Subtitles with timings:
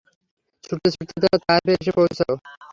[0.63, 2.31] ছুটতে ছুটতে তারা তায়েফে এসে পৌঁছল।